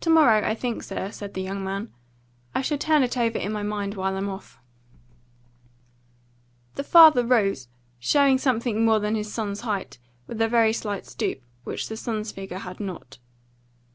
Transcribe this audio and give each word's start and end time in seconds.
"To 0.00 0.10
morrow, 0.10 0.46
I 0.46 0.54
think, 0.54 0.82
sir," 0.82 1.10
said 1.10 1.32
the 1.32 1.40
young 1.40 1.64
man. 1.64 1.90
"I 2.54 2.60
shall 2.60 2.76
turn 2.76 3.02
it 3.02 3.16
over 3.16 3.38
in 3.38 3.50
my 3.50 3.62
mind 3.62 3.94
while 3.94 4.14
I'm 4.14 4.28
off." 4.28 4.58
The 6.74 6.84
father 6.84 7.24
rose, 7.24 7.66
showing 7.98 8.36
something 8.36 8.84
more 8.84 9.00
than 9.00 9.14
his 9.14 9.32
son's 9.32 9.62
height, 9.62 9.98
with 10.26 10.42
a 10.42 10.48
very 10.48 10.74
slight 10.74 11.06
stoop, 11.06 11.40
which 11.64 11.88
the 11.88 11.96
son's 11.96 12.30
figure 12.30 12.58
had 12.58 12.78
not. 12.78 13.16